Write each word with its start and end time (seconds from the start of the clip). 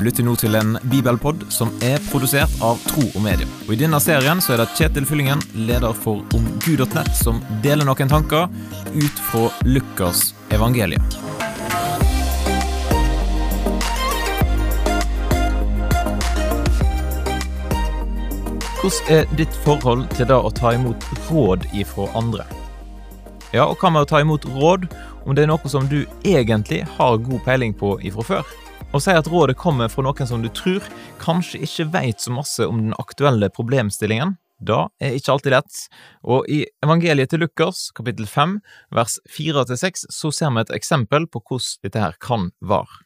lytter 0.00 0.24
nå 0.24 0.32
til 0.40 0.54
en 0.56 0.78
bibelpod 0.88 1.42
som 1.52 1.68
er 1.84 1.98
produsert 2.08 2.52
av 2.64 2.80
Tro 2.88 3.02
og 3.10 3.20
Medium. 3.20 3.50
Og 3.66 3.74
I 3.74 3.80
denne 3.82 3.98
serien 4.00 4.40
så 4.40 4.54
er 4.54 4.62
det 4.62 4.70
Kjetil 4.78 5.04
Fyllingen, 5.04 5.42
leder 5.68 5.92
for 5.92 6.22
omgud.nett, 6.32 7.10
som 7.12 7.42
deler 7.60 7.84
noen 7.84 8.08
tanker 8.08 8.48
ut 8.96 9.20
fra 9.28 9.50
Lukas 9.68 10.30
evangeliet. 10.48 11.18
Hvordan 18.80 19.12
er 19.14 19.28
ditt 19.38 19.60
forhold 19.62 20.08
til 20.16 20.26
det 20.32 20.40
å 20.40 20.48
ta 20.56 20.72
imot 20.74 21.04
råd 21.28 21.68
ifra 21.76 22.08
andre? 22.18 22.48
Ja, 23.52 23.68
og 23.68 23.76
hva 23.76 23.92
med 23.92 24.06
å 24.06 24.08
ta 24.08 24.24
imot 24.24 24.48
råd 24.56 24.88
om 25.22 25.36
det 25.36 25.44
er 25.44 25.52
noe 25.52 25.70
som 25.70 25.84
du 25.86 26.00
egentlig 26.24 26.80
har 26.96 27.20
god 27.20 27.44
peiling 27.44 27.76
på 27.76 27.98
ifra 28.02 28.24
før? 28.26 28.52
Å 28.92 29.00
si 29.00 29.12
at 29.16 29.28
rådet 29.32 29.54
kommer 29.56 29.88
fra 29.88 30.02
noen 30.04 30.28
som 30.28 30.42
du 30.44 30.50
tror 30.52 30.84
kanskje 31.16 31.62
ikke 31.64 31.86
veit 31.94 32.20
så 32.20 32.32
masse 32.36 32.64
om 32.68 32.76
den 32.76 32.96
aktuelle 33.00 33.48
problemstillingen, 33.48 34.34
da 34.60 34.90
er 35.00 35.14
ikke 35.16 35.32
alltid 35.32 35.54
lett, 35.54 35.78
og 36.20 36.44
i 36.52 36.58
evangeliet 36.84 37.30
til 37.32 37.40
Lukas, 37.40 37.86
kapittel 37.96 38.26
5, 38.28 38.58
vers 38.92 39.14
4-6, 39.32 40.04
så 40.12 40.30
ser 40.36 40.52
vi 40.52 40.60
et 40.60 40.74
eksempel 40.76 41.24
på 41.24 41.40
hvordan 41.40 41.86
dette 41.86 42.02
her 42.02 42.18
kan 42.20 42.50
være. 42.60 43.00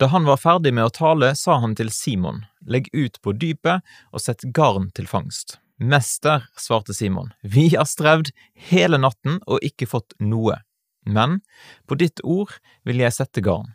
Da 0.00 0.08
han 0.08 0.24
var 0.24 0.40
ferdig 0.40 0.72
med 0.72 0.88
å 0.88 0.94
tale, 0.96 1.34
sa 1.36 1.58
han 1.60 1.74
til 1.76 1.92
Simon, 1.92 2.46
legg 2.64 2.88
ut 2.96 3.18
på 3.20 3.34
dypet 3.36 3.84
og 4.14 4.24
sett 4.24 4.46
garn 4.56 4.88
til 4.96 5.10
fangst. 5.10 5.58
Mester, 5.76 6.46
svarte 6.56 6.96
Simon, 6.96 7.34
vi 7.44 7.74
har 7.74 7.84
strevd 7.84 8.32
hele 8.70 8.96
natten 8.96 9.36
og 9.44 9.60
ikke 9.68 9.90
fått 9.90 10.16
noe, 10.16 10.62
men 11.04 11.42
på 11.84 12.00
ditt 12.00 12.24
ord 12.24 12.56
vil 12.88 13.04
jeg 13.04 13.18
sette 13.18 13.44
garn. 13.44 13.74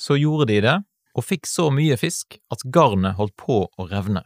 Så 0.00 0.16
gjorde 0.16 0.48
de 0.48 0.60
det, 0.64 0.76
og 1.14 1.26
fikk 1.26 1.48
så 1.48 1.68
mye 1.74 1.98
fisk 2.00 2.38
at 2.54 2.64
garnet 2.72 3.18
holdt 3.18 3.36
på 3.40 3.64
å 3.68 3.88
revne. 3.90 4.24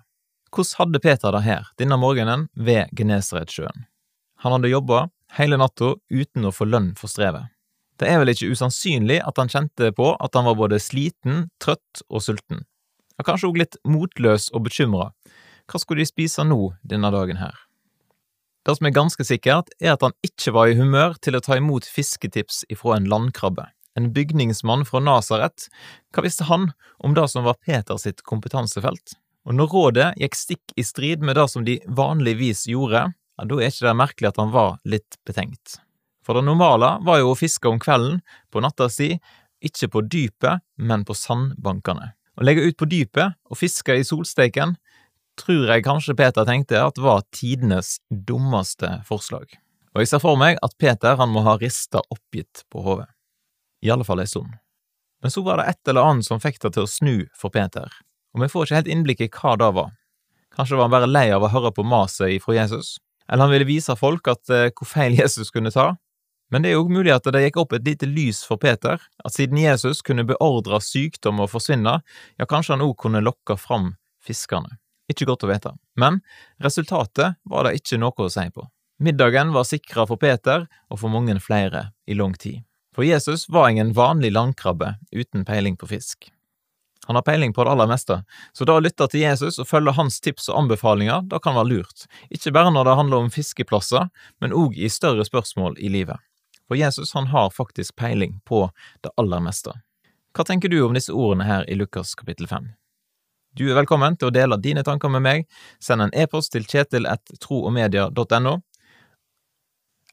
Hvordan 0.54 0.78
hadde 0.78 1.02
Peter 1.02 1.34
det 1.34 1.42
her 1.42 1.70
denne 1.80 1.98
morgenen 1.98 2.46
ved 2.54 2.92
Genesaretsjøen? 2.94 3.88
Han 4.44 4.54
hadde 4.54 4.70
jobba 4.70 5.08
hele 5.34 5.58
natta 5.58 5.96
uten 6.12 6.46
å 6.46 6.52
få 6.54 6.68
lønn 6.68 6.92
for 6.98 7.10
strevet. 7.10 7.50
Det 7.98 8.06
er 8.10 8.20
vel 8.20 8.30
ikke 8.32 8.50
usannsynlig 8.54 9.20
at 9.22 9.38
han 9.38 9.50
kjente 9.50 9.90
på 9.94 10.12
at 10.22 10.34
han 10.34 10.46
var 10.46 10.58
både 10.58 10.80
sliten, 10.82 11.48
trøtt 11.62 12.02
og 12.08 12.22
sulten. 12.22 12.64
Og 13.18 13.26
kanskje 13.26 13.50
også 13.50 13.62
litt 13.62 13.78
motløs 13.86 14.48
og 14.54 14.66
bekymra. 14.66 15.12
Hva 15.70 15.80
skulle 15.80 16.02
de 16.02 16.10
spise 16.10 16.44
nå 16.46 16.74
denne 16.82 17.10
dagen 17.14 17.38
her? 17.40 17.54
Det 18.64 18.74
som 18.78 18.88
er 18.88 18.96
ganske 18.96 19.26
sikkert, 19.26 19.70
er 19.78 19.94
at 19.94 20.02
han 20.06 20.14
ikke 20.24 20.54
var 20.56 20.70
i 20.70 20.76
humør 20.78 21.18
til 21.22 21.36
å 21.36 21.42
ta 21.44 21.58
imot 21.60 21.86
fisketips 21.86 22.62
ifra 22.72 22.96
en 22.96 23.08
landkrabbe. 23.10 23.66
En 23.94 24.10
bygningsmann 24.12 24.82
fra 24.88 25.00
Nasaret. 25.02 25.68
Hva 26.14 26.24
visste 26.24 26.48
han 26.48 26.72
om 26.98 27.14
det 27.14 27.28
som 27.30 27.46
var 27.46 27.60
Peter 27.62 27.98
sitt 28.00 28.24
kompetansefelt? 28.26 29.16
Og 29.44 29.54
når 29.58 29.70
rådet 29.70 30.08
gikk 30.18 30.38
stikk 30.38 30.74
i 30.80 30.84
strid 30.86 31.22
med 31.22 31.36
det 31.38 31.46
som 31.52 31.66
de 31.66 31.78
vanligvis 31.86 32.64
gjorde, 32.70 33.06
ja, 33.12 33.46
da 33.46 33.58
er 33.60 33.70
ikke 33.70 33.86
det 33.86 33.96
merkelig 34.00 34.30
at 34.30 34.40
han 34.40 34.52
var 34.54 34.76
litt 34.88 35.18
betenkt. 35.26 35.78
For 36.24 36.38
det 36.38 36.46
normale 36.46 36.94
var 37.04 37.20
jo 37.20 37.32
å 37.32 37.38
fiske 37.38 37.68
om 37.68 37.80
kvelden, 37.82 38.22
på 38.50 38.62
natta 38.64 38.88
si, 38.88 39.12
ikke 39.64 39.90
på 39.92 40.04
dypet, 40.08 40.64
men 40.80 41.04
på 41.04 41.16
sandbankene. 41.18 42.14
Å 42.34 42.46
legge 42.46 42.64
ut 42.64 42.78
på 42.80 42.88
dypet 42.90 43.36
og 43.50 43.60
fiske 43.60 43.94
i 43.94 44.06
solsteiken 44.06 44.74
tror 45.38 45.68
jeg 45.70 45.84
kanskje 45.86 46.16
Peter 46.18 46.46
tenkte 46.46 46.80
at 46.80 46.98
var 47.02 47.26
tidenes 47.34 47.98
dummeste 48.08 48.90
forslag. 49.08 49.46
Og 49.94 50.02
jeg 50.02 50.10
ser 50.10 50.22
for 50.22 50.38
meg 50.38 50.58
at 50.64 50.74
Peter 50.78 51.18
han 51.18 51.30
må 51.30 51.44
ha 51.46 51.56
rista 51.60 52.02
oppgitt 52.10 52.64
på 52.72 52.82
hodet. 52.86 53.10
I 53.84 53.92
alle 53.92 54.06
fall 54.06 54.22
ei 54.22 54.30
stund. 54.30 54.54
Men 55.22 55.32
så 55.32 55.42
var 55.44 55.60
det 55.60 55.68
et 55.70 55.88
eller 55.88 56.04
annet 56.04 56.26
som 56.26 56.40
fikk 56.40 56.60
det 56.62 56.74
til 56.76 56.86
å 56.86 56.90
snu 56.90 57.16
for 57.36 57.52
Peter, 57.52 57.88
og 58.34 58.42
vi 58.42 58.50
får 58.52 58.66
ikke 58.66 58.80
helt 58.80 58.92
innblikk 58.92 59.24
i 59.24 59.30
hva 59.32 59.54
det 59.60 59.70
var. 59.76 59.92
Kanskje 60.54 60.78
var 60.78 60.88
han 60.88 60.94
bare 60.94 61.10
lei 61.10 61.28
av 61.34 61.44
å 61.44 61.50
høre 61.52 61.72
på 61.74 61.84
maset 61.86 62.36
ifra 62.36 62.56
Jesus, 62.56 62.96
eller 63.28 63.46
han 63.46 63.54
ville 63.54 63.68
vise 63.68 63.96
folk 63.96 64.28
at 64.30 64.52
eh, 64.52 64.70
hvor 64.76 64.88
feil 64.88 65.16
Jesus 65.22 65.52
kunne 65.54 65.72
ta, 65.74 65.94
men 66.52 66.62
det 66.62 66.70
er 66.70 66.76
jo 66.76 66.92
mulig 66.92 67.10
at 67.14 67.26
det 67.32 67.40
gikk 67.46 67.56
opp 67.62 67.72
et 67.74 67.86
lite 67.86 68.06
lys 68.06 68.42
for 68.46 68.60
Peter, 68.60 69.00
at 69.00 69.34
siden 69.34 69.58
Jesus 69.58 70.04
kunne 70.04 70.26
beordre 70.28 70.78
sykdom 70.84 71.40
å 71.42 71.48
forsvinne, 71.50 71.96
ja, 72.38 72.46
kanskje 72.46 72.76
han 72.76 72.84
òg 72.84 72.96
kunne 73.00 73.24
lokke 73.24 73.56
fram 73.58 73.94
fiskerne. 74.24 74.76
Ikke 75.10 75.26
godt 75.28 75.44
å 75.44 75.50
vite, 75.50 75.74
men 76.00 76.20
resultatet 76.64 77.40
var 77.44 77.66
det 77.66 77.74
ikke 77.80 77.98
noe 78.00 78.28
å 78.28 78.30
si 78.32 78.44
på. 78.54 78.64
Middagen 79.04 79.50
var 79.52 79.66
sikra 79.68 80.06
for 80.08 80.20
Peter 80.20 80.68
og 80.88 81.00
for 81.00 81.12
mange 81.12 81.34
flere 81.42 81.88
i 82.06 82.16
lang 82.16 82.36
tid. 82.38 82.62
For 82.94 83.04
Jesus 83.04 83.48
var 83.48 83.68
ingen 83.68 83.92
vanlig 83.92 84.32
landkrabbe 84.32 84.94
uten 85.10 85.44
peiling 85.44 85.76
på 85.76 85.86
fisk. 85.86 86.30
Han 87.06 87.16
har 87.16 87.22
peiling 87.22 87.52
på 87.52 87.64
det 87.64 87.70
aller 87.70 87.86
meste, 87.86 88.22
så 88.52 88.64
da 88.64 88.78
å 88.78 88.80
lytte 88.80 89.08
til 89.12 89.20
Jesus 89.20 89.58
og 89.58 89.68
følge 89.68 89.92
hans 89.96 90.20
tips 90.24 90.46
og 90.48 90.62
anbefalinger, 90.62 91.26
da 91.28 91.40
kan 91.42 91.56
være 91.58 91.68
lurt, 91.68 92.06
ikke 92.32 92.52
bare 92.54 92.70
når 92.72 92.86
det 92.88 92.94
handler 93.00 93.24
om 93.24 93.32
fiskeplasser, 93.34 94.08
men 94.40 94.54
òg 94.56 94.78
i 94.78 94.88
større 94.88 95.26
spørsmål 95.26 95.76
i 95.76 95.90
livet. 95.92 96.22
For 96.68 96.80
Jesus 96.80 97.12
han 97.12 97.28
har 97.34 97.50
faktisk 97.52 97.96
peiling 98.00 98.38
på 98.48 98.70
det 99.04 99.12
aller 99.20 99.42
meste. 99.44 99.74
Hva 100.34 100.46
tenker 100.48 100.72
du 100.72 100.80
om 100.86 100.96
disse 100.96 101.12
ordene 101.12 101.44
her 101.44 101.68
i 101.68 101.76
Lukas 101.76 102.14
kapittel 102.16 102.48
5? 102.48 102.72
Du 103.54 103.68
er 103.68 103.76
velkommen 103.76 104.16
til 104.16 104.30
å 104.30 104.34
dele 104.34 104.56
dine 104.58 104.82
tanker 104.82 105.12
med 105.12 105.22
meg. 105.22 105.44
Send 105.78 106.02
en 106.02 106.14
e-post 106.16 106.54
til 106.54 106.64
kjetil.troogmedia.no, 106.66 108.54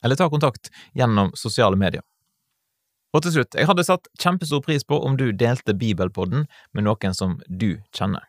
eller 0.03 0.17
ta 0.17 0.27
kontakt 0.29 0.69
gjennom 0.97 1.31
sosiale 1.37 1.79
medier. 1.79 2.03
Og 3.11 3.25
til 3.25 3.33
slutt, 3.35 3.55
jeg 3.59 3.67
hadde 3.67 3.83
satt 3.83 4.07
kjempestor 4.21 4.61
pris 4.63 4.85
på 4.87 4.99
om 5.03 5.17
du 5.19 5.31
delte 5.35 5.75
Bibelpodden 5.75 6.45
med 6.71 6.87
noen 6.87 7.15
som 7.17 7.39
du 7.47 7.75
kjenner. 7.95 8.23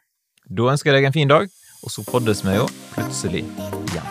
Da 0.51 0.73
ønsker 0.73 0.91
jeg 0.91 0.99
deg 0.99 1.11
en 1.11 1.15
fin 1.15 1.31
dag, 1.31 1.47
og 1.83 1.95
så 1.95 2.03
poddes 2.07 2.43
vi 2.43 2.57
jo 2.57 2.67
plutselig 2.97 3.45
igjen. 3.47 4.11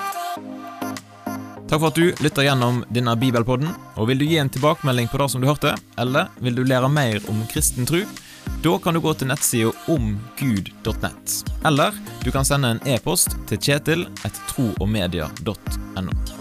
Takk 1.71 1.79
for 1.79 1.87
at 1.87 1.99
du 1.99 2.23
lytter 2.23 2.43
gjennom 2.43 2.81
denne 2.91 3.13
bibelpodden. 3.15 3.69
Og 3.95 4.09
Vil 4.09 4.19
du 4.19 4.25
gi 4.27 4.39
en 4.41 4.51
tilbakemelding 4.51 5.07
på 5.11 5.21
det 5.21 5.29
som 5.31 5.43
du 5.43 5.47
hørte, 5.47 5.75
eller 5.99 6.27
vil 6.43 6.55
du 6.55 6.65
lære 6.67 6.91
mer 6.91 7.19
om 7.31 7.45
kristen 7.51 7.87
tro? 7.87 8.03
Da 8.63 8.75
kan 8.83 8.95
du 8.95 8.99
gå 8.99 9.13
til 9.15 9.31
nettsida 9.31 9.71
omgud.nett. 9.91 11.37
Eller 11.65 11.95
du 12.25 12.31
kan 12.31 12.47
sende 12.47 12.75
en 12.75 12.83
e-post 12.87 13.37
til 13.47 13.59
kjetil 13.59 14.07
etter 14.25 14.43
troogmedia.no. 14.51 16.40